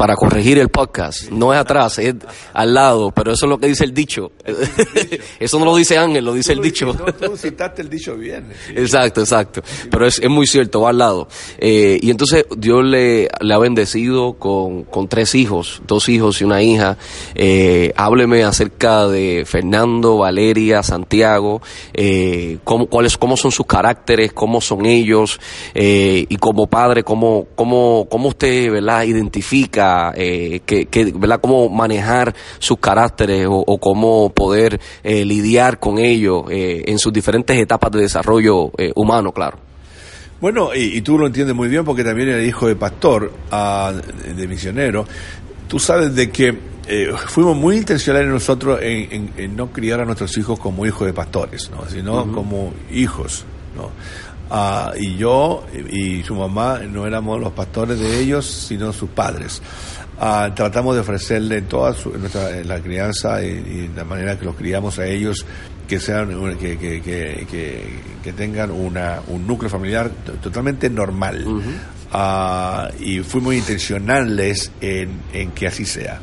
[0.00, 1.30] para corregir el podcast.
[1.30, 2.14] No es atrás, es
[2.54, 4.32] al lado, pero eso es lo que dice el dicho.
[5.38, 6.96] eso no lo dice Ángel, lo dice el dicho.
[7.20, 8.50] tú citaste el dicho bien.
[8.74, 9.60] Exacto, exacto.
[9.90, 11.28] Pero es, es, muy cierto, va al lado.
[11.58, 16.44] Eh, y entonces Dios le, le ha bendecido con, con, tres hijos, dos hijos y
[16.44, 16.96] una hija.
[17.34, 21.60] Eh, hábleme acerca de Fernando, Valeria, Santiago,
[21.92, 25.38] eh, cómo, cuáles, cómo son sus caracteres, cómo son ellos,
[25.74, 31.40] eh, y como padre, cómo, cómo, cómo usted, ¿verdad?, identifica eh, que, ¿verdad?
[31.40, 37.56] cómo manejar sus caracteres o, cómo poder eh, lidiar con ellos eh, en sus diferentes
[37.58, 39.58] etapas de desarrollo humano, claro.
[40.40, 43.92] Bueno, y, tú lo entiendes muy bien porque también era hijo de pastor, ah,
[44.36, 45.04] de misionero.
[45.68, 46.56] Tú sabes de que
[47.26, 51.88] fuimos muy intencionales nosotros en, no criar a nuestros hijos como hijos de pastores, ¿no?
[51.88, 53.44] sino como hijos.
[53.76, 53.90] ¿no?
[54.50, 59.62] Ah, y yo y su mamá no éramos los pastores de ellos, sino sus padres.
[60.18, 65.06] Ah, tratamos de ofrecerle toda nuestra, la crianza y, la manera que los criamos a
[65.06, 65.46] ellos
[65.88, 70.10] que sean que, que, que, que tengan una, un núcleo familiar
[70.42, 71.44] totalmente normal.
[72.12, 76.20] Ah, y fuimos intencionales en, en que así sea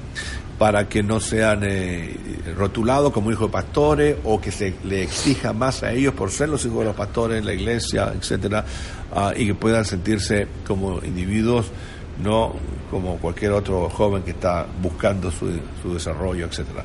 [0.58, 2.16] para que no sean eh,
[2.56, 6.50] rotulados como hijos de pastores o que se le exija más a ellos por ser
[6.50, 8.66] los hijos de los pastores, la iglesia, etcétera,
[9.14, 11.68] ah, y que puedan sentirse como individuos,
[12.24, 12.56] no
[12.90, 16.84] como cualquier otro joven que está buscando su, desarrollo, etcétera.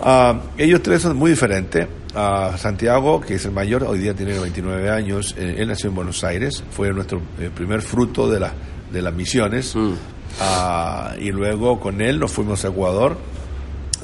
[0.00, 1.86] Ah, ellos tres son muy diferentes.
[2.14, 5.94] ah, Santiago, que es el mayor, hoy día tiene 29 años, eh, él nació en
[5.96, 8.52] Buenos Aires, fue nuestro eh, primer fruto de, la,
[8.92, 9.76] de las misiones.
[9.76, 10.15] Mm.
[10.40, 13.16] Ah, y luego con él nos fuimos a Ecuador,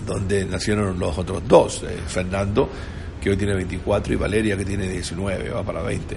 [0.07, 2.69] donde nacieron los otros dos, eh, Fernando,
[3.21, 6.17] que hoy tiene 24, y Valeria, que tiene 19, va para 20.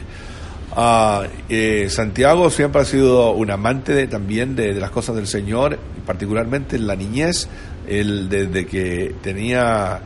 [0.75, 6.75] Ah, eh, Santiago siempre ha sido un amante también de, las cosas del Señor, particularmente
[6.75, 7.47] en la niñez,
[7.87, 10.01] él desde que tenía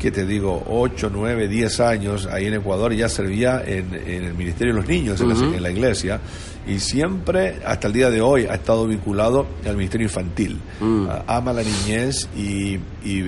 [0.00, 4.72] que te digo, 8, 9, 10 años ahí en Ecuador, ya servía en, el Ministerio
[4.72, 6.18] de los Niños, en, la, iglesia,
[6.66, 10.60] y siempre, hasta el día de hoy, ha estado vinculado al Ministerio Infantil.
[10.80, 11.06] Mm.
[11.08, 12.76] Ah, ama la niñez y,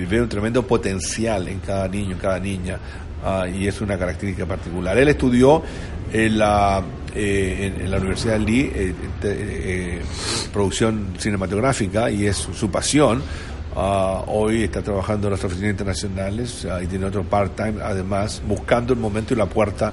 [0.05, 2.77] ve un tremendo potencial en cada niño, en cada niña,
[3.23, 4.97] ah, y es una característica particular.
[4.97, 5.63] Él estudió
[6.11, 6.83] en la,
[7.15, 10.01] eh, en, la Universidad de Lee, eh, eh,
[10.51, 13.23] producción cinematográfica, y es su pasión
[13.75, 18.99] Ah, hoy está trabajando en las oficinas internacionales y tiene otro part-time, además, buscando el
[18.99, 19.91] momento y la puerta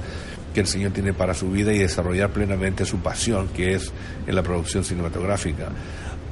[0.55, 3.93] que el Señor tiene para su vida y desarrollar plenamente su pasión, que es
[4.27, 5.69] en la producción cinematográfica.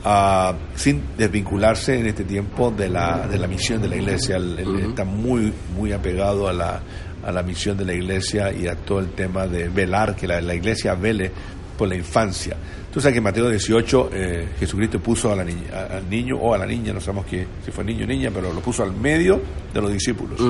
[0.05, 4.37] Ah, sin desvincularse en este tiempo de la, de la misión de la iglesia.
[4.37, 4.59] Él,
[4.89, 6.81] está muy, muy apegado a la,
[7.25, 10.41] a la misión de la iglesia y a todo el tema de velar, que la,
[10.41, 11.31] la iglesia vele
[11.77, 12.57] por la infancia.
[12.93, 16.55] Tú sabes que en Mateo 18 eh, Jesucristo puso a la niña, al niño o
[16.55, 18.93] a la niña, no sabemos que, si fue niño o niña, pero lo puso al
[18.93, 19.41] medio
[19.73, 20.41] de los discípulos.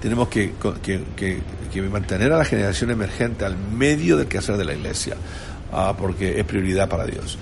[0.00, 0.52] Tenemos que,
[1.90, 5.16] mantener a la generación emergente al medio del quehacer de la iglesia,
[5.72, 7.38] ah, porque es prioridad para Dios.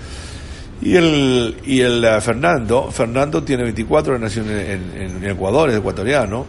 [0.81, 6.45] Y el, y el eh, Fernando, Fernando tiene 24, nació en, en Ecuador, es ecuatoriano,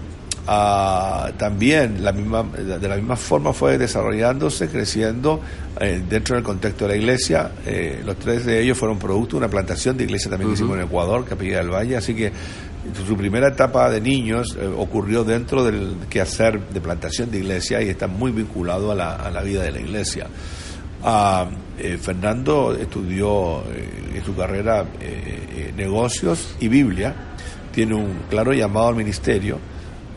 [0.50, 5.42] Ah, también la misma, de la misma forma fue desarrollándose, creciendo
[5.78, 7.50] eh, dentro del contexto de la iglesia.
[7.66, 10.78] Eh, los tres de ellos fueron producto de una plantación de iglesia también que hicimos
[10.78, 12.32] en Ecuador, Capilla del Valle, así que
[13.06, 17.88] su primera etapa de niños eh, ocurrió dentro del quehacer de plantación de iglesia y
[17.88, 20.26] está muy vinculado a la, a la vida de la iglesia.
[21.02, 21.48] Ah,
[22.00, 23.62] Fernando estudió
[24.12, 24.84] en su carrera
[25.76, 27.14] negocios y Biblia,
[27.72, 29.60] tiene un claro llamado al ministerio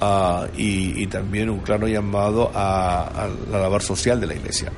[0.03, 4.71] Ah, y, también un claro llamado a, la labor social de la iglesia.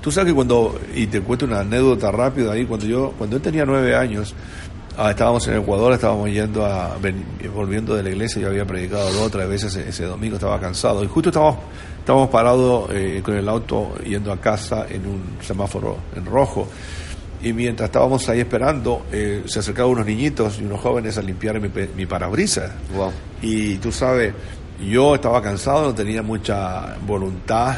[0.00, 3.42] Tú sabes que cuando, y te cuento una anécdota rápida ahí, cuando yo, cuando yo
[3.42, 4.34] tenía nueve años,
[4.96, 6.96] Ah, estábamos en Ecuador, estábamos yendo a,
[7.54, 11.02] volviendo de la iglesia, yo había predicado dos o tres veces ese, domingo, estaba cansado.
[11.04, 11.58] Y justo estábamos,
[11.98, 16.68] estábamos parados eh, con el auto yendo a casa en un semáforo en rojo.
[17.42, 21.58] Y mientras estábamos ahí esperando, eh, se acercaban unos niñitos y unos jóvenes a limpiar
[21.60, 22.70] mi, mi parabrisas.
[23.40, 24.34] Y tú sabes,
[24.80, 27.76] yo estaba cansado, no tenía mucha voluntad,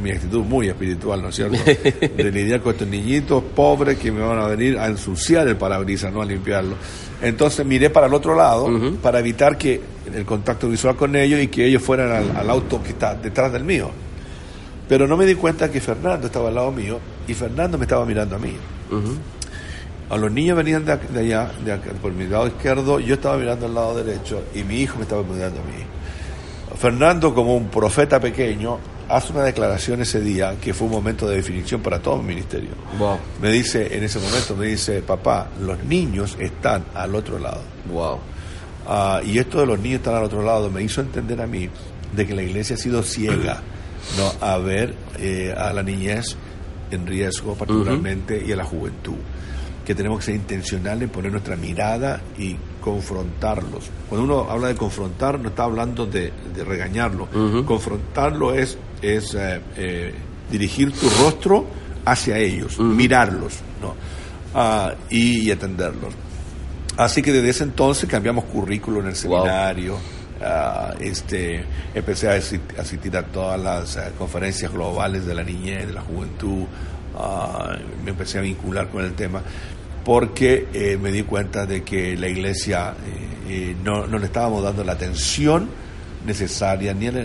[0.00, 1.58] mi actitud muy espiritual, ¿no es cierto?
[1.64, 6.12] De lidiar con estos niñitos pobres que me van a venir a ensuciar el parabrisas,
[6.12, 6.76] no a limpiarlo.
[7.22, 8.68] Entonces miré para el otro lado
[9.02, 9.80] para evitar que
[10.14, 13.64] el contacto visual con ellos y que ellos fueran al, auto que está detrás del
[13.64, 13.90] mío.
[14.88, 16.98] Pero no me di cuenta que Fernando estaba al lado mío
[17.28, 18.54] y Fernando me estaba mirando a mí.
[20.08, 23.74] A los niños venían de, allá, de por mi lado izquierdo, yo estaba mirando al
[23.74, 25.84] lado derecho y mi hijo me estaba mirando a mí.
[26.76, 28.78] Fernando, como un profeta pequeño,
[29.10, 32.70] hace una declaración ese día que fue un momento de definición para todo mi ministerio.
[33.40, 37.62] Me dice, en ese momento, me dice, papá, los niños están al otro lado.
[37.92, 38.18] Wow.
[38.86, 41.68] Ah, y esto de los niños están al otro lado me hizo entender a mí
[42.14, 43.62] de que la iglesia ha sido ciega
[44.16, 46.36] no a ver eh, a la niñez
[46.90, 49.16] en riesgo particularmente y a la juventud
[49.84, 53.90] que tenemos que ser intencionales en poner nuestra mirada y confrontarlos.
[54.08, 56.32] Cuando uno habla de confrontar, no está hablando de,
[56.64, 57.28] regañarlo.
[57.66, 60.14] Confrontarlo es, es eh, eh,
[60.50, 61.66] dirigir tu rostro
[62.04, 63.94] hacia ellos, mirarlos ¿no?
[64.54, 66.14] Ah, y, atenderlos.
[66.96, 69.96] Así que desde ese entonces cambiamos currículo en el seminario.
[70.42, 71.64] Ah, este,
[71.94, 76.64] empecé a asistir, a todas las eh, conferencias globales de la niñez, de la juventud,
[77.16, 79.42] ah, me empecé a vincular con el tema
[80.04, 82.94] porque eh, me di cuenta de que la iglesia
[83.48, 85.68] eh, no, le estábamos dando la atención
[86.26, 87.22] necesaria ni a, la,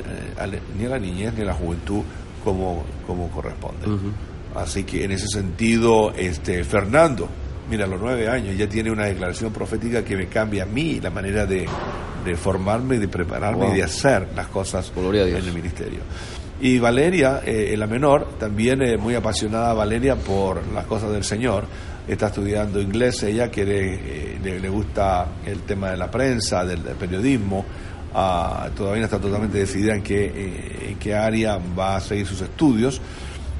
[0.78, 2.02] ni a la niñez ni a la juventud
[2.44, 3.86] como, como corresponde.
[4.56, 7.28] Así que en ese sentido, este Fernando,
[7.70, 11.00] mira, a los nueve años ya tiene una declaración profética que me cambia a mí
[11.02, 11.68] la manera de,
[12.24, 16.00] de formarme, de prepararme y de hacer las cosas en el ministerio.
[16.60, 21.66] Y Valeria, eh, la menor, también es muy apasionada Valeria por las cosas del Señor.
[22.08, 27.66] Está estudiando inglés, ella que eh, le, gusta el tema de la prensa, del, periodismo.
[28.18, 32.42] Ah, todavía está totalmente decidida en qué, eh, en qué área va a seguir sus
[32.42, 33.02] estudios.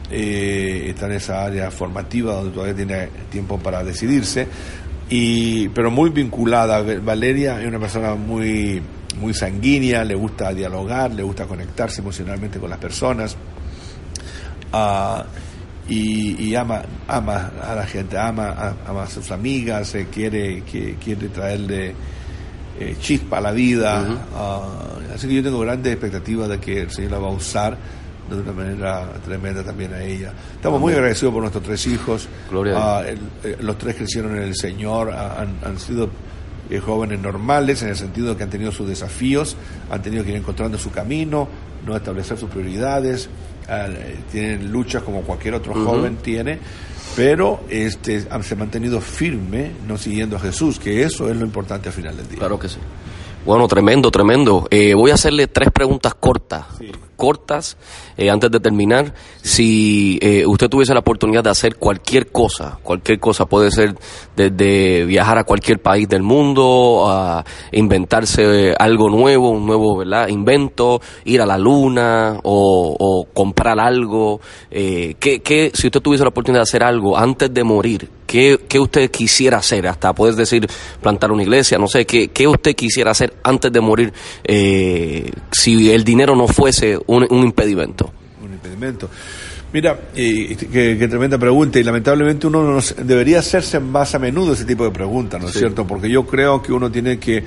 [0.10, 4.48] está en esa área formativa donde todavía tiene tiempo para decidirse
[5.10, 6.82] y pero muy vinculada.
[7.00, 8.82] Valeria es una persona muy
[9.20, 13.38] muy sanguínea, le gusta dialogar, le gusta conectarse emocionalmente con las personas.
[14.74, 15.26] Ah,
[15.88, 21.30] y, ama ama a la gente, ama, ama a sus amigas, eh, quiere, que, quiere
[21.30, 21.94] traerle
[22.80, 24.28] eh, chispa a la vida.
[24.36, 24.62] Ah,
[25.14, 27.78] así que yo tengo grandes expectativas de que el Señor la va a usar
[28.30, 30.34] de una manera tremenda también a ella.
[30.56, 32.28] Estamos muy agradecidos por nuestros tres hijos.
[32.76, 36.10] Ah, eh, los tres crecieron en el Señor, han, han sido
[36.70, 39.56] eh, jóvenes normales en el sentido de que han tenido sus desafíos,
[39.92, 41.48] han tenido que ir encontrando su camino,
[41.86, 43.30] no establecer sus prioridades,
[44.32, 46.60] tienen luchas como cualquier otro joven tiene,
[47.16, 51.90] pero este, se han mantenido firme, no siguiendo a Jesús, que eso es lo importante
[51.90, 52.40] al final del día.
[52.40, 52.78] Claro que sí.
[53.46, 54.68] Bueno, tremendo, tremendo.
[54.72, 56.66] Eh, voy a hacerle tres preguntas cortas.
[57.16, 57.78] Cortas,
[58.18, 59.14] eh, antes de terminar.
[59.44, 63.96] Si eh, usted tuviese la oportunidad de hacer cualquier cosa, cualquier cosa, puede ser
[64.36, 70.28] desde viajar a cualquier país del mundo, a inventarse algo nuevo, un nuevo ¿verdad?
[70.28, 74.42] invento, ir a la luna o, o comprar algo.
[74.72, 78.60] Eh, ¿qué, qué, si usted tuviese la oportunidad de hacer algo antes de morir, ¿Qué,
[78.68, 79.88] ¿Qué, usted quisiera hacer?
[79.88, 80.68] Hasta puedes decir
[81.02, 84.14] plantar una iglesia, no sé, ¿qué, qué usted quisiera hacer antes de morir
[84.44, 88.12] eh, si el dinero no fuese un, un impedimento?
[88.44, 89.10] Un impedimento.
[89.76, 94.86] Mira, qué, tremenda pregunta y lamentablemente uno no, debería hacerse más a menudo ese tipo
[94.86, 95.86] de preguntas, ¿no es cierto?
[95.86, 97.44] Porque yo creo que uno tiene que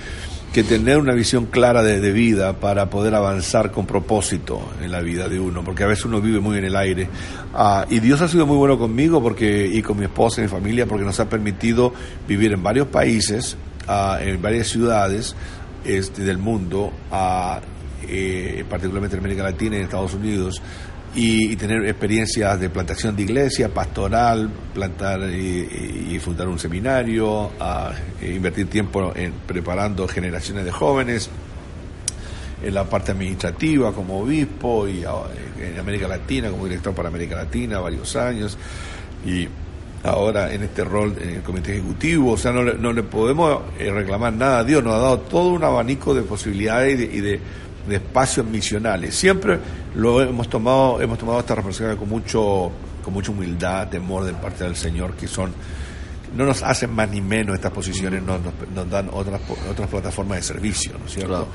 [0.53, 5.29] que tener una visión clara de, vida para poder avanzar con propósito en la vida
[5.29, 7.09] de uno, porque a veces uno vive muy en el aire.
[7.55, 10.49] Ah, y Dios ha sido muy bueno conmigo porque y con mi esposa y mi
[10.49, 11.93] familia porque nos ha permitido
[12.27, 15.37] vivir en varios países, ah, en varias ciudades
[15.85, 17.61] este, del mundo, ah,
[18.09, 20.63] eh, particularmente en América Latina y en Estados Unidos,
[21.15, 28.35] y, tener experiencias de plantación de iglesia, pastoral, plantar y, fundar un seminario, a, e
[28.35, 31.31] invertir tiempo en preparando generaciones de jóvenes,
[32.63, 37.79] en la parte administrativa como obispo y en América Latina como director para América Latina
[37.79, 38.59] varios años.
[39.25, 39.49] Y
[40.03, 43.63] ahora en este rol en el comité ejecutivo, o sea, no le, no le podemos
[43.79, 47.21] eh, reclamar nada a Dios, nos ha dado todo un abanico de posibilidades y de
[47.21, 47.41] de
[47.89, 49.15] espacios misionales.
[49.15, 49.59] Siempre
[49.95, 52.71] lo hemos tomado, hemos tomado esta responsabilidad con mucho,
[53.03, 55.53] con mucha humildad, temor de parte del Señor, que son
[56.37, 60.39] no nos hacen más ni menos estas posiciones, nos, nos, nos dan otras, otras plataformas
[60.39, 61.29] de servicio, ¿no es cierto?
[61.29, 61.49] Claro.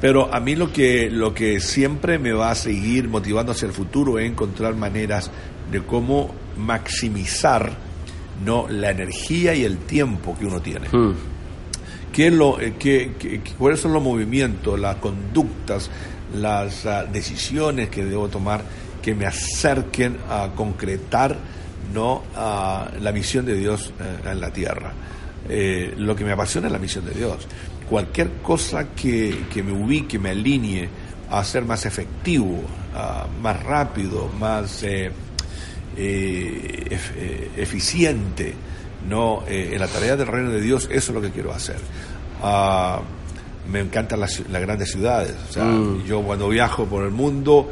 [0.00, 3.72] Pero a mí lo que, lo que siempre me va a seguir motivando hacia el
[3.72, 5.30] futuro es encontrar maneras
[5.72, 7.72] de cómo maximizar
[8.44, 10.88] no la energía y el tiempo que uno tiene.
[10.92, 11.14] Mm.
[12.12, 13.12] ¿Qué lo, eh, qué-
[13.58, 15.90] ¿Cuáles son los movimientos, las conductas,
[16.34, 18.62] las ah, decisiones que debo tomar
[19.02, 21.36] que me acerquen a concretar
[21.94, 24.92] no la misión de Dios eh, en la tierra?
[25.48, 27.46] Eh, lo que me apasiona es la misión de Dios.
[27.88, 30.88] Cualquier cosa que, que me ubique, me alinee
[31.30, 32.62] a ser más efectivo,
[33.42, 34.82] más rápido, más
[35.96, 37.12] ef-
[37.56, 38.54] eficiente
[39.08, 41.76] no Eh, en la tarea del reino de Dios eso es lo que quiero hacer.
[42.42, 43.00] Ah,
[43.70, 45.64] me encantan las, las grandes ciudades o sea
[46.06, 47.68] yo cuando viajo por el mundo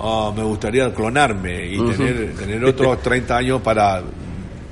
[0.00, 4.02] ah, me gustaría clonarme y tener, tener otros 30 años para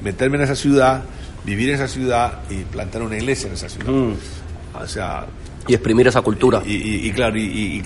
[0.04, 1.02] meterme en esa ciudad
[1.44, 3.90] vivir en esa ciudad y plantar una iglesia en esa ciudad.
[3.90, 5.24] O sea
[5.66, 6.62] Y exprimir esa cultura.
[6.64, 7.82] y, y- y claro, y,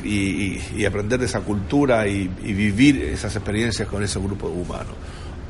[0.76, 4.90] y- aprender de esa cultura y vivir esas experiencias con ese grupo humano.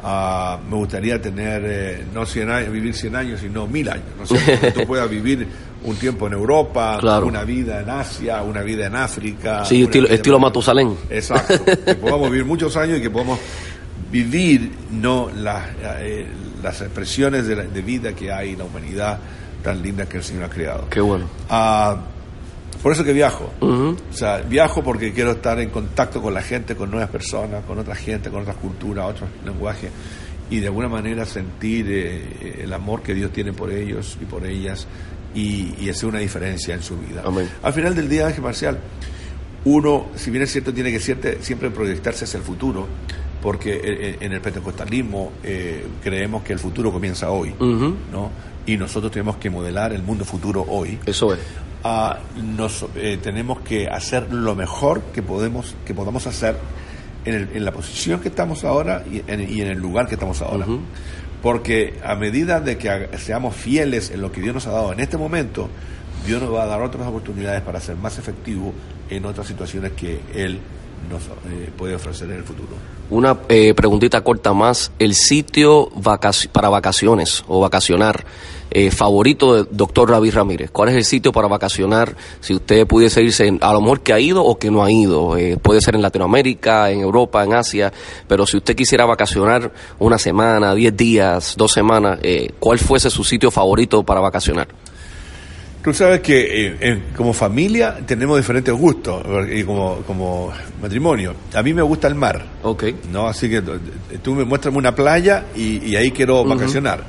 [0.04, 4.04] Ah, me gustaría tener, eh, no 100 años, vivir 100 años, sino mil años.
[4.18, 5.46] No sé, que tú puedas vivir
[5.84, 7.26] un tiempo en Europa, Claro.
[7.26, 9.64] una vida en Asia, una vida en África.
[9.64, 10.96] Sí, estilo, vida en- estilo Matusalén.
[11.10, 11.64] Exacto.
[11.84, 13.38] que podamos vivir muchos años y que podamos
[14.10, 15.62] vivir no las,
[16.00, 16.26] eh,
[16.62, 19.18] las expresiones de, la- de vida que hay en la humanidad
[19.62, 20.88] tan linda que el Señor ha creado.
[20.90, 21.26] Qué bueno.
[21.48, 21.96] Ah,
[22.82, 23.52] por eso que viajo.
[23.60, 27.78] O sea, viajo porque quiero estar en contacto con la gente, con nuevas personas, con
[27.78, 29.90] otra gente, con otras culturas, otros lenguajes,
[30.50, 34.44] y de alguna manera sentir eh, el amor que Dios tiene por ellos y por
[34.44, 34.86] ellas,
[35.34, 37.22] y, y hacer una diferencia en su vida.
[37.24, 37.48] Amén.
[37.62, 38.78] Al final del día, Ángel Marcial,
[39.64, 42.88] uno, si bien es cierto, tiene que siempre, siempre proyectarse hacia el futuro,
[43.40, 47.54] porque eh, en el pentecostalismo eh, creemos que el futuro comienza hoy.
[47.58, 48.30] ¿no?
[48.66, 51.40] Y nosotros tenemos que modelar el mundo futuro hoy Eso es.
[51.84, 56.56] Ah, nos, eh, tenemos que hacer lo mejor que podemos que podamos hacer
[57.24, 60.14] en, el- en la posición que estamos ahora y en, y en el lugar que
[60.14, 60.66] estamos ahora.
[61.42, 65.00] Porque a medida de que seamos fieles en lo que Dios nos ha dado en
[65.00, 65.68] este momento,
[66.26, 68.72] Dios nos va a dar otras oportunidades para ser más efectivos
[69.10, 70.60] en otras situaciones que Él
[71.10, 72.68] nos eh, puede ofrecer en el futuro.
[73.10, 74.92] Una eh, preguntita corta más.
[75.00, 78.24] El sitio vacac- para vacaciones o vacacionar
[78.74, 80.70] eh, favorito de doctor David Ramírez.
[80.70, 82.14] ¿Cuál es el sitio para vacacionar?
[82.40, 84.90] Si usted pudiese irse, en- a lo mejor que ha ido o que no ha
[84.90, 85.36] ido.
[85.36, 87.92] Eh, puede ser en Latinoamérica, en Europa, en Asia.
[88.28, 93.24] Pero si usted quisiera vacacionar una semana, diez días, dos semanas, eh, ¿cuál fuese su
[93.24, 94.68] sitio favorito para vacacionar?
[95.82, 99.20] Tú sabes que eh, en- como familia tenemos diferentes gustos
[99.52, 101.34] y como, como matrimonio.
[101.54, 102.40] A mí me gusta el mar.
[102.62, 102.84] Ok.
[103.10, 107.02] No, así que eh, tú me muestras una playa y, y ahí quiero vacacionar.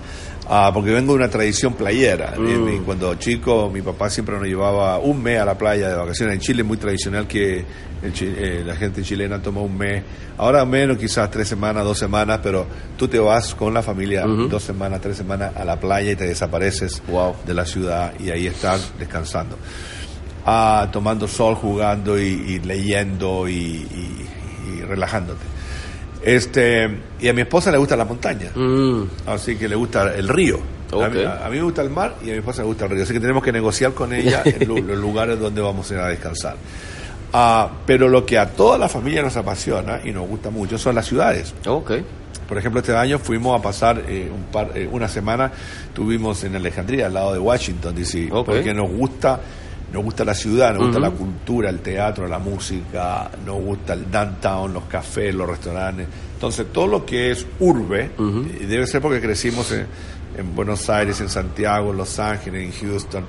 [0.49, 2.33] Ah, porque vengo de una tradición playera.
[2.37, 2.67] Mm.
[2.67, 6.35] Eh, Cuando chico, mi papá siempre nos llevaba un mes a la playa de vacaciones.
[6.35, 7.59] En Chile es muy tradicional que
[8.01, 10.03] el eh, la gente chilena toma un mes.
[10.37, 14.63] Ahora menos, quizás tres semanas, dos semanas, pero tú te vas con la familia dos
[14.63, 17.35] semanas, tres semanas a la playa y te desapareces Wow.
[17.45, 19.57] de la ciudad y ahí estás descansando.
[20.45, 24.29] Ah, tomando sol, jugando y, y leyendo y, y-
[24.77, 25.41] y relajándote.
[26.23, 26.89] Este,
[27.19, 30.59] y a mi esposa le gusta la montaña, Mm, así que le gusta el río.
[30.93, 31.25] A, mí, Ok.
[31.45, 33.13] a mí me gusta el mar y a mi esposa le gusta el río, así
[33.13, 36.55] que tenemos que negociar con ella en los lugares donde vamos a ir a descansar.
[37.33, 40.95] Ah, pero lo que a toda la familia nos apasiona y nos gusta mucho son
[40.95, 41.53] las ciudades.
[41.65, 41.91] ok.
[42.47, 45.51] Por ejemplo, este año fuimos a pasar eh, un par, eh, una semana,
[45.87, 49.39] estuvimos en Alejandría, al lado de Washington, D.C., porque nos gusta,
[49.93, 54.09] nos gusta la ciudad, nos gusta la cultura, el teatro, la música, nos gusta el
[54.11, 56.07] downtown, los cafés, los restaurantes.
[56.33, 58.11] Entonces, todo lo que es urbe,
[58.59, 59.85] y debe ser porque crecimos en,
[60.37, 63.23] en Buenos Aires, en Santiago, en Los Ángeles, en Houston.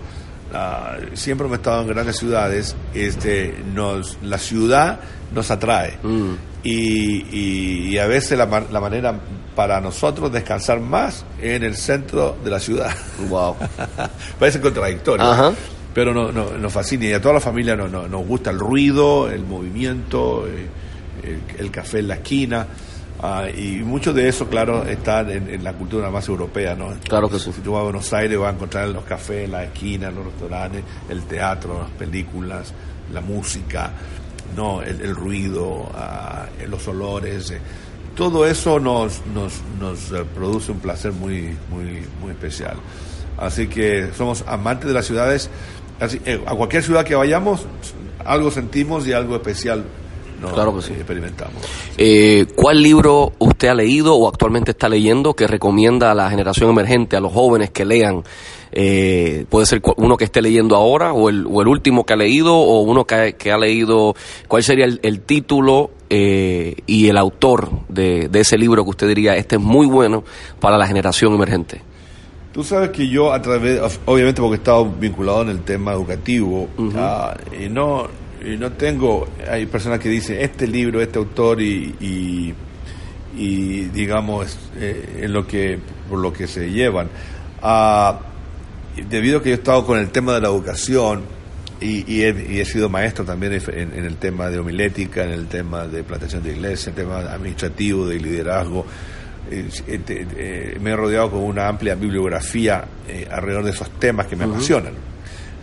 [0.54, 2.74] ah, siempre hemos estado en grandes ciudades.
[2.94, 5.00] Este, nos, la ciudad
[5.34, 5.98] nos atrae.
[6.02, 6.30] Mm.
[6.62, 9.14] Y, y- y a veces la, la manera
[9.54, 12.90] para nosotros descansar más en el centro de la ciudad.
[13.28, 13.56] Wow.
[14.38, 15.52] Parece contradictorio, Ajá.
[15.94, 18.58] Pero no, no- nos fascina y a toda la familia no- no- nos gusta el
[18.58, 20.66] ruido, el movimiento, eh,
[21.22, 22.66] el, el café en la esquina.
[23.22, 26.88] ah, y mucho de eso, claro, está en, en la cultura más europea, ¿no?
[27.08, 27.50] Claro que sí.
[27.52, 30.82] Si tú vas a Buenos Aires vas a encontrar los cafés, la esquina, los restaurantes,
[31.08, 32.74] el teatro, las películas,
[33.12, 33.92] la música,
[34.56, 37.50] no, el, el ruido, ah, los olores.
[37.52, 37.60] eh,
[38.14, 42.76] todo eso nos, nos, nos eh, produce un placer muy, muy, muy especial.
[43.38, 45.48] Así que somos amantes de las ciudades.
[46.00, 47.66] Así, eh, a cualquier ciudad que vayamos,
[48.24, 49.84] algo sentimos y algo especial
[50.42, 50.52] ¿no?
[50.52, 50.92] Claro que sí.
[50.92, 51.54] experimentamos.
[51.96, 56.68] Eh, ¿Cuál libro usted ha leído o actualmente está leyendo que recomienda a la generación
[56.70, 58.22] emergente, a los jóvenes que lean?
[58.72, 62.16] Eh, puede ser uno que esté leyendo ahora o el, o el último que ha
[62.16, 64.14] leído o uno que, ha- que ha leído.
[64.48, 69.08] ¿Cuál sería el, el título eh, y el autor de, de ese libro que usted
[69.08, 70.24] diría, este es muy bueno
[70.60, 71.80] para la generación emergente?
[72.54, 76.68] Tú sabes que yo a través, obviamente porque he estado vinculado en el tema educativo,
[76.94, 78.06] ah, y no
[78.44, 82.54] y no tengo, hay personas que dicen este libro, este autor y, y,
[83.36, 87.08] y, digamos eh, en lo que por lo que se llevan.
[87.60, 88.20] Ah,
[89.10, 91.22] debido a que yo he estado con el tema de la educación
[91.80, 95.32] y, y he, y he sido maestro también en, en el tema de homilética, en
[95.32, 98.86] el tema de plantación de iglesia, en el tema administrativo, de liderazgo,
[99.50, 104.94] me he rodeado con una amplia bibliografía eh, alrededor de esos temas que me apasionan.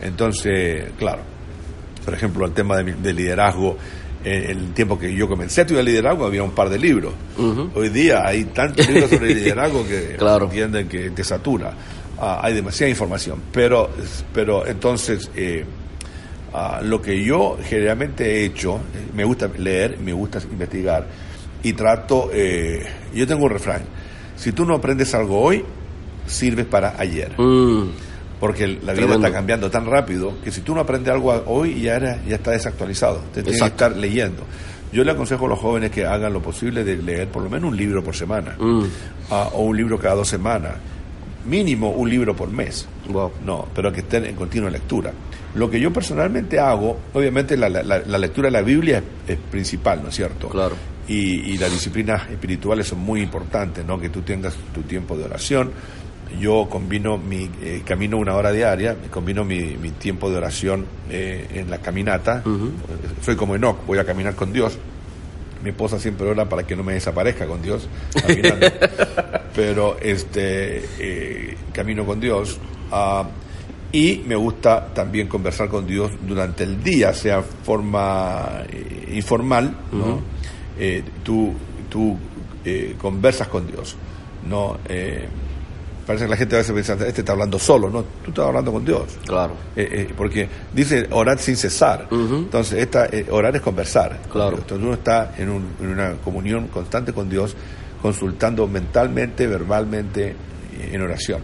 [0.02, 1.22] Entonces, claro,
[2.06, 3.78] por ejemplo, el tema de, de liderazgo,
[4.24, 7.14] eh, el tiempo que yo comencé a estudiar liderazgo había un par de libros.
[7.76, 10.46] Hoy día hay tantos libros sobre liderazgo que Claro.
[10.46, 11.74] entienden que te satura.
[12.20, 13.42] Ah, hay demasiada información.
[13.52, 13.90] Pero,
[14.34, 15.66] pero entonces, eh,
[16.54, 21.08] ah, lo que yo generalmente he hecho, eh, me gusta leer, me gusta investigar
[21.64, 23.82] y trato, eh, yo tengo un refrán,
[24.36, 25.64] si tú no aprendes algo hoy,
[26.26, 27.34] sirves para ayer.
[27.40, 27.90] Mm,
[28.40, 29.28] Porque la vida Tremendo.
[29.28, 32.50] está cambiando tan rápido que si tú no aprendes algo hoy ya, era- ya está
[32.52, 33.22] desactualizado.
[33.34, 34.44] Te tienes que estar leyendo.
[34.92, 37.70] Yo le aconsejo a los jóvenes que hagan lo posible de leer por lo menos
[37.70, 38.82] un libro por semana mm,
[39.30, 40.74] ah, o un libro cada dos semanas.
[41.46, 42.88] Mínimo un libro por mes.
[43.10, 43.32] wow.
[43.46, 45.12] No, pero que estén en continua lectura.
[45.56, 49.38] Lo que yo personalmente hago, obviamente la, la- la lectura de la Biblia es, es
[49.52, 50.50] principal, ¿no es cierto?
[50.50, 50.76] Claro.
[51.12, 54.00] Y, y las disciplinas espirituales son muy importantes, ¿no?
[54.00, 55.72] Que tú tengas tu tiempo de oración.
[56.40, 61.48] Yo combino mi, eh, camino una hora diaria, combino mi, mi tiempo de oración eh,
[61.56, 62.42] en la caminata.
[63.22, 64.78] Soy como Enoch, voy a caminar con Dios.
[65.62, 68.68] Mi esposa siempre ora para que no me desaparezca con Dios caminando.
[69.56, 72.58] Pero este eh, camino con Dios.
[72.92, 73.26] ah,
[73.92, 80.22] y me gusta también conversar con Dios durante el día, sea forma eh, informal, ¿no?
[80.78, 81.54] Eh, tú
[81.90, 82.18] tú
[82.66, 83.96] eh, conversas con Dios,
[84.50, 84.78] ¿no?
[84.88, 85.26] Eh,
[86.08, 88.04] parece que la gente a veces piensa, este está hablando solo, ¿no?
[88.24, 89.04] Tú estás hablando con Dios.
[89.26, 89.54] Claro.
[89.76, 92.08] Eh, porque dice orar sin cesar.
[92.12, 94.22] Entonces, esta, orar es conversar.
[94.24, 94.58] con Claro.
[94.58, 97.56] Entonces, uno está en, un- en una comunión constante con Dios,
[98.02, 100.36] consultando mentalmente, verbalmente,
[100.92, 101.42] en oración.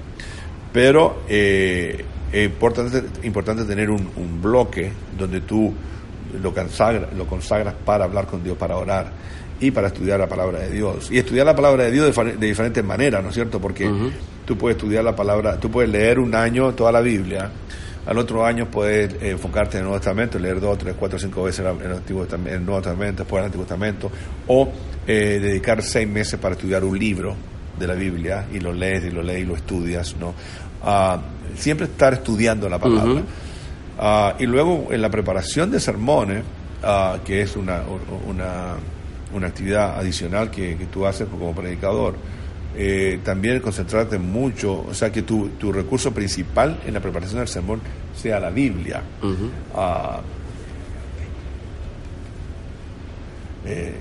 [0.73, 5.73] Pero eh, es importante, importante tener un, un bloque donde tú
[6.41, 9.11] lo, consagra- lo consagras para hablar con Dios, para orar
[9.59, 11.09] y para estudiar la palabra de Dios.
[11.11, 13.59] Y estudiar la palabra de Dios de, diferentes maneras, ¿no es cierto?
[13.59, 13.85] Porque
[14.45, 17.49] tú puedes estudiar la palabra, tú puedes leer un año toda la Biblia,
[18.05, 21.43] al otro año puedes eh, enfocarte en el Nuevo Testamento, leer dos, tres, cuatro, cinco
[21.43, 24.11] veces el, el Antiguo Testamento, el Nuevo Testamento, después el Antiguo Testamento,
[24.47, 24.69] o
[25.07, 27.35] eh, dedicar seis meses para estudiar un libro
[27.77, 30.33] de la Biblia y lo lees y lo lees y lo estudias, ¿no?
[30.83, 31.19] Ah,
[31.55, 33.21] siempre estar estudiando la palabra.
[33.99, 36.43] Ah, y luego en la preparación de sermones,
[36.83, 37.81] ah, que es una,
[38.27, 38.75] una,
[39.33, 42.15] una actividad adicional que, que tú haces como predicador,
[42.75, 47.47] eh, también concentrarte mucho, o sea, que tu, tu recurso principal en la preparación del
[47.47, 47.81] sermón
[48.15, 49.01] sea la Biblia.
[49.75, 50.19] Ah,
[53.65, 53.93] eh,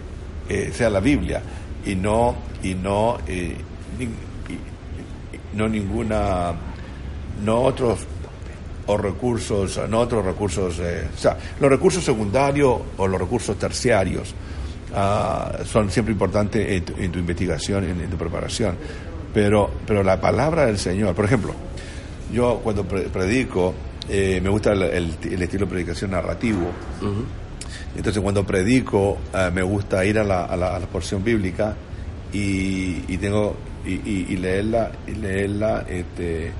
[0.49, 1.43] eh, sea la Biblia
[1.85, 3.57] y no y no eh,
[3.99, 6.53] ni- y- no ninguna
[7.45, 8.07] no otros
[8.87, 14.35] o recursos no otros recursos eh, o sea los recursos secundarios o los recursos terciarios
[14.95, 18.77] ah, son siempre importantes en tu, en tu investigación en, en tu preparación.
[19.35, 21.53] Pero pero la palabra del Señor por ejemplo
[22.33, 23.75] yo cuando pre- predico
[24.09, 26.69] eh, me gusta el, el- el estilo de predicación narrativo.
[27.97, 31.75] Entonces cuando predico eh, me gusta ir a la, a la, a la porción bíblica
[32.33, 36.53] y, y tengo y, y- y leerla y leerla este,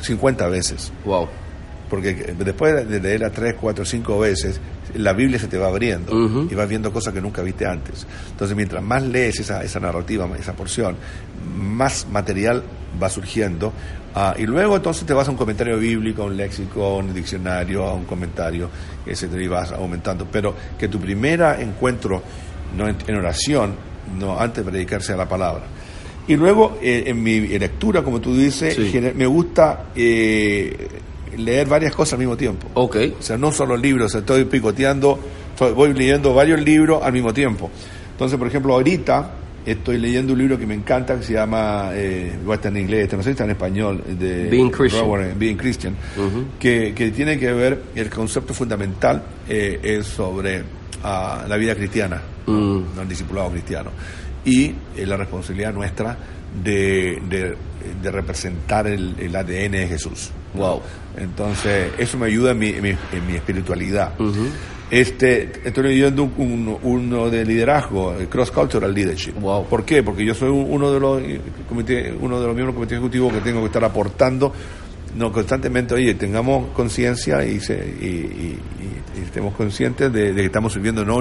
[0.00, 0.92] 50 veces.
[1.04, 1.28] Wow.
[1.88, 4.60] Porque después de leerla 3, 4, 5 veces
[4.94, 6.12] la Biblia se te va abriendo
[6.50, 10.28] y vas viendo cosas que nunca viste antes entonces mientras más lees esa, esa narrativa
[10.38, 10.96] esa porción
[11.56, 12.62] más material
[13.02, 13.72] va surgiendo
[14.14, 17.14] Ah, y luego entonces te vas a un comentario bíblico, a un léxico, a un
[17.14, 18.68] diccionario, a un comentario,
[19.06, 20.26] etcétera, y vas aumentando.
[20.32, 22.20] Pero que tu primera encuentro
[22.76, 23.74] no en, en oración,
[24.18, 25.64] no antes de predicarse a la palabra.
[26.26, 28.98] Y luego eh, en mi lectura, como tú dices, Sí.
[29.14, 30.88] me gusta eh,
[31.36, 32.68] leer varias cosas al mismo tiempo.
[32.74, 32.96] Ok.
[33.18, 35.18] O sea, no solo libros, estoy picoteando,
[35.74, 37.70] voy leyendo varios libros al mismo tiempo.
[38.12, 39.32] Entonces, por ejemplo, ahorita
[39.66, 43.02] estoy leyendo un libro que me encanta, que se llama, eh, igual está en inglés,
[43.04, 45.04] este no sé si está en español, de Being Christian.
[45.04, 46.44] Rowan, Being Christian, Ujú.
[46.58, 50.62] que, que tiene que ver, el concepto fundamental eh, es sobre
[51.04, 52.80] a la vida cristiana, Mm.
[52.96, 53.90] no al discipulado cristiano.
[54.44, 56.16] Y eh, la responsabilidad nuestra
[56.64, 57.54] de, de-
[58.02, 60.30] de representar el, el ADN de Jesús.
[60.54, 60.80] Wow.
[61.16, 64.12] Entonces, eso me ayuda en mi, en mi- en mi espiritualidad.
[64.90, 69.32] Este, estoy leyendo un- uno de liderazgo, el Cross Cultural Leadership.
[69.38, 69.66] Wow.
[69.66, 70.02] ¿Por qué?
[70.02, 72.94] Porque yo soy un- uno de los eh, comité- uno de los miembros del comité
[72.94, 74.52] ejecutivo que tengo que estar aportando
[75.16, 80.40] no constantemente, oye, tengamos conciencia y, se- y, y- y- y estemos conscientes de, de
[80.40, 81.18] que estamos sirviendo no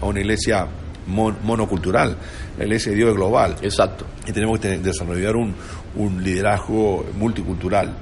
[0.00, 0.66] a una iglesia
[1.10, 2.16] mon- monocultural,
[2.58, 4.06] la iglesia de Dios es global Exacto.
[4.26, 5.54] y tenemos que desarrollar un,
[5.96, 7.92] un liderazgo multicultural.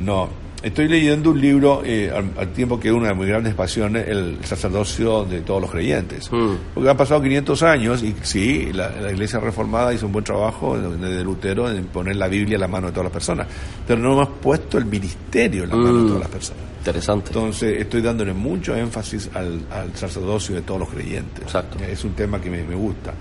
[0.00, 0.28] No,
[0.62, 4.38] estoy leyendo un libro eh, al, al tiempo que una de mis grandes pasiones, el
[4.44, 6.30] sacerdocio de todos los creyentes.
[6.30, 6.54] Mm.
[6.74, 10.78] Porque han pasado 500 años y sí, la, la iglesia reformada hizo un buen trabajo
[10.78, 13.46] de, de Lutero en poner la Biblia en la mano de todas las personas,
[13.86, 16.06] pero no hemos puesto el ministerio en la mano de Mm.
[16.08, 16.62] todas las personas.
[16.86, 17.28] Interesante.
[17.30, 21.42] Entonces estoy dándole mucho énfasis al, al sacerdocio de todos los creyentes.
[21.42, 21.78] Exacto.
[21.84, 23.12] Es un tema que me, me gusta.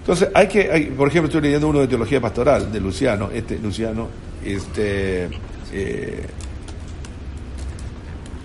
[0.00, 3.30] Entonces hay que, hay- por ejemplo, estoy leyendo uno de teología pastoral de Luciano.
[3.32, 4.08] Este Luciano,
[4.44, 5.24] este
[5.72, 6.26] eh,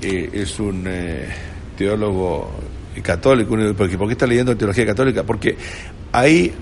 [0.02, 1.28] eh, es un eh,
[1.78, 2.50] teólogo
[3.02, 3.56] católico.
[3.78, 5.24] Porque, ¿Por qué está leyendo teología católica?
[5.24, 5.58] Porque
[6.12, 6.54] ahí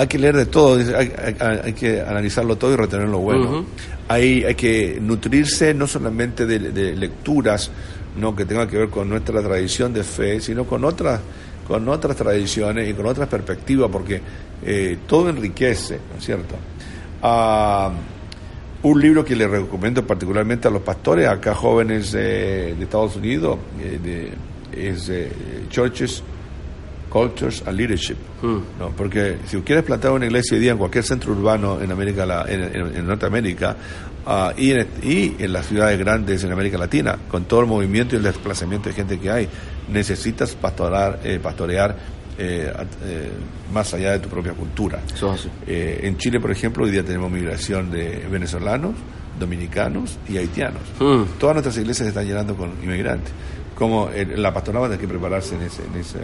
[0.00, 3.64] hay que leer de todo, hay, hay- hay que analizarlo todo y retener lo bueno.
[4.08, 7.70] Hay, hay que nutrirse no solamente de, de lecturas
[8.18, 11.20] no que tengan que ver con nuestra tradición de fe, sino con otras
[11.66, 14.20] con otras tradiciones y con otras perspectivas, porque
[14.64, 16.54] eh, todo enriquece, ¿no es cierto?
[17.22, 17.90] Ah,
[18.82, 23.58] un libro que le recomiendo particularmente a los pastores, acá jóvenes eh, de Estados Unidos,
[23.82, 25.30] eh, de- es eh,
[25.68, 26.22] Churches,
[27.10, 28.16] Cultures and Leadership.
[28.42, 28.58] Mm.
[28.78, 28.90] ¿no?
[28.96, 32.44] Porque si quieres plantar una iglesia hoy día en cualquier centro urbano en América La-
[32.48, 33.76] en, en- en Norteamérica
[34.26, 38.14] ah, y, en, y en las ciudades grandes en América Latina, con todo el movimiento
[38.14, 39.48] y el desplazamiento de gente que hay,
[39.90, 41.96] necesitas pastorar, eh, pastorear
[42.40, 42.72] eh,
[43.04, 43.30] eh,
[43.72, 45.00] más allá de tu propia cultura.
[45.12, 45.48] Eso es así.
[45.66, 48.92] Eh, en Chile, por ejemplo, hoy día tenemos migración de venezolanos,
[49.40, 50.82] dominicanos y haitianos.
[51.00, 51.38] Mm.
[51.38, 53.32] Todas nuestras iglesias se están llenando con inmigrantes.
[53.78, 56.18] Como el- la pastoral va a tener que prepararse en, ese, en, ese,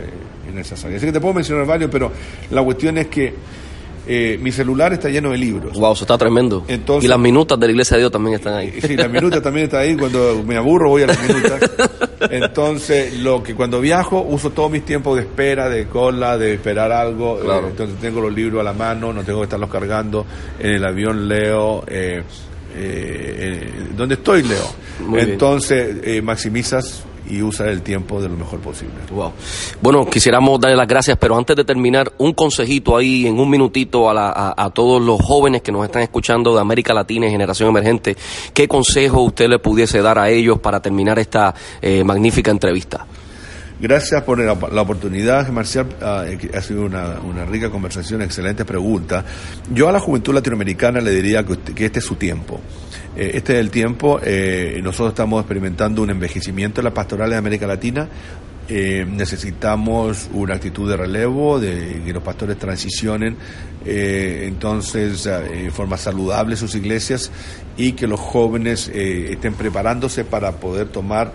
[0.50, 0.98] en esas áreas.
[0.98, 2.10] Así que te puedo mencionar varios, pero
[2.50, 3.32] la cuestión es que
[4.06, 5.78] eh, mi celular está lleno de libros.
[5.78, 6.64] Wow, eso está tremendo.
[6.68, 8.74] Entonces- y las minutas de la Iglesia de Dios también están ahí.
[8.82, 9.96] Sí, la minuta también está ahí.
[9.96, 11.60] Cuando me aburro voy a las minutas.
[12.30, 16.90] Entonces, lo que cuando viajo uso todos mis tiempos de espera, de cola, de esperar
[16.92, 17.38] algo.
[17.38, 17.66] Claro.
[17.68, 20.26] Eh, entonces tengo los libros a la mano, no tengo que estarlos cargando.
[20.58, 21.84] En el avión leo.
[21.86, 22.22] Eh,
[22.76, 24.74] eh, donde estoy leo.
[25.06, 25.20] Muy.
[25.20, 28.94] Entonces eh, maximizas y usas el tiempo de lo mejor posible.
[29.10, 29.32] Wow.
[29.80, 34.10] Bueno, quisiéramos darle las gracias, pero antes de terminar, un consejito ahí en un minutito
[34.10, 37.30] a, la- a- a todos los jóvenes que nos están escuchando de América Latina y
[37.30, 38.16] Generación Emergente.
[38.52, 43.06] ¿Qué consejo usted le pudiese dar a ellos para terminar esta eh, magnífica entrevista?
[43.80, 45.86] Gracias por la, la oportunidad, Marcial.
[46.00, 49.24] Ah, ha sido una, una rica conversación, excelente pregunta.
[49.72, 52.60] Yo a la juventud latinoamericana le diría que, usted- que este es su tiempo.
[53.16, 54.20] Eh, este es el tiempo.
[54.22, 58.08] eh, nosotros estamos experimentando un envejecimiento de la pastoral de América Latina.
[58.66, 63.36] Eh, necesitamos una actitud de relevo, de que los pastores transicionen
[63.84, 67.30] eh, entonces eh, en forma saludable sus iglesias
[67.76, 71.32] y que los jóvenes eh, estén preparándose para poder tomar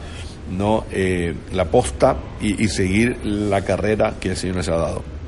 [0.49, 5.18] no eh, la posta y seguir la carrera que el Señor les ha dado.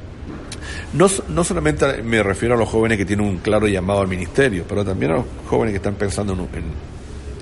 [0.93, 4.65] No, no solamente me refiero a los jóvenes que tienen un claro llamado al ministerio,
[4.67, 6.39] pero también a los jóvenes que están pensando en,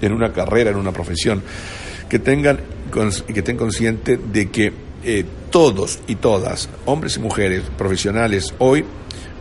[0.02, 1.42] en- una carrera, en una profesión,
[2.08, 2.60] que tengan
[2.92, 4.72] cons- que estén conscientes de que
[5.04, 8.86] eh, todos y todas, hombres y mujeres, profesionales, hoy,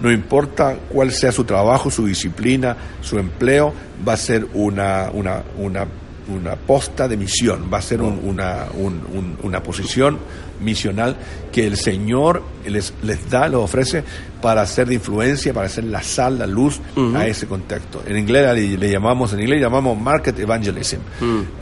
[0.00, 3.72] no importa cuál sea su trabajo, su disciplina, su empleo,
[4.06, 5.86] va a ser una, una, una,
[6.28, 10.18] una posta de misión, va a ser un- una, un- un- una posición
[10.60, 11.16] misional
[11.52, 14.02] que el Señor les, les da, les ofrece
[14.42, 16.80] para ser de influencia, para ser la sal, la luz
[17.16, 18.02] a ese contexto.
[18.06, 20.98] En inglés le, le llamamos, en inglés llamamos market evangelism.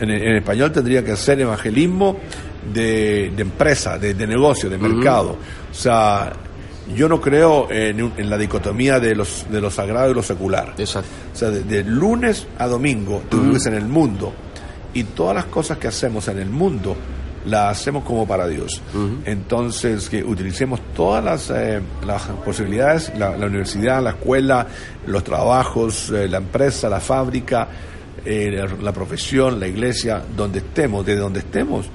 [0.00, 2.16] En, en español tendría que ser evangelismo
[2.72, 5.36] de, de empresa, de, de negocio, de mercado.
[5.70, 6.32] O sea,
[6.94, 10.74] yo no creo en, en la dicotomía de, los, de lo sagrado y lo secular.
[10.78, 11.08] Exacto.
[11.34, 14.32] O sea, de, de lunes a domingo tú vives en el mundo
[14.96, 16.96] y todas las cosas que hacemos en el mundo
[17.44, 18.80] las hacemos como para Dios.
[19.26, 24.66] Entonces, que utilicemos todas las, eh, las posibilidades, la, la universidad, la escuela,
[25.06, 27.68] los trabajos, eh, la empresa, la fábrica,
[28.24, 31.86] eh, la, la profesión, la iglesia, donde estemos, de donde estemos,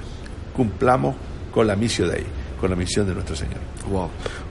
[0.55, 1.15] cumplamos
[1.51, 2.25] con la misión de ahí,
[2.61, 3.57] con la misión de nuestro Señor.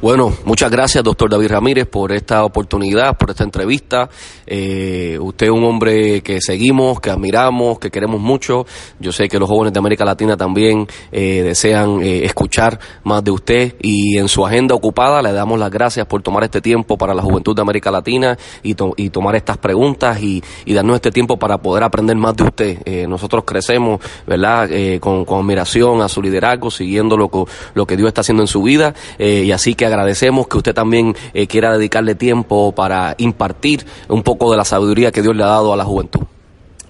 [0.02, 4.08] Bueno, muchas gracias, doctor David Ramírez, por esta oportunidad, por esta entrevista.
[4.46, 8.66] Eh, usted es un hombre que seguimos, que admiramos, que queremos mucho.
[8.98, 13.30] Yo sé que los jóvenes de América Latina también eh, desean eh, escuchar más de
[13.30, 17.14] usted y en su agenda ocupada le damos las gracias por tomar este tiempo para
[17.14, 18.74] la juventud de América Latina y,
[19.10, 22.82] tomar estas preguntas y, darnos este tiempo para poder aprender más de usted.
[22.84, 24.68] Eh, nosotros crecemos, ¿verdad?,
[24.98, 27.30] con, con, admiración a su liderazgo, siguiendo lo,
[27.74, 30.74] lo que Dios está haciendo en su vida eh, y así que agradecemos que usted
[30.74, 31.14] también
[31.48, 35.72] quiera dedicarle tiempo para impartir un poco de la sabiduría que Dios le ha dado
[35.72, 36.22] a la juventud.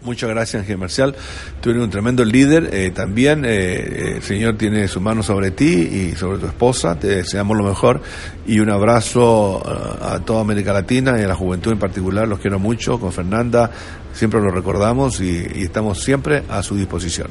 [0.03, 1.15] Muchas gracias, Ángel Marcial.
[1.61, 2.71] Tú eres un tremendo líder.
[2.73, 6.99] Eh, también eh, el Señor tiene su mano sobre ti y sobre tu esposa.
[6.99, 8.01] Te deseamos lo mejor.
[8.47, 12.27] Y un abrazo a, toda América Latina y a la juventud en particular.
[12.27, 12.99] Los quiero mucho.
[12.99, 13.71] Con Fernanda
[14.15, 17.29] siempre lo recordamos y estamos siempre a su disposición.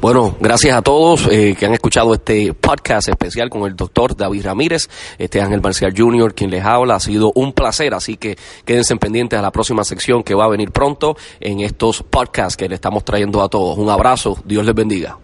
[0.00, 4.44] Bueno, gracias a todos eh, que han escuchado este podcast especial con el doctor David
[4.44, 6.96] Ramírez, este Ángel Marcial Jr., quien les habla.
[6.96, 10.48] Ha sido un placer, así que quédense pendientes a la próxima sección que va a
[10.48, 13.78] venir pronto en estos podcasts que le estamos trayendo a todos.
[13.78, 15.23] Un abrazo, Dios les bendiga.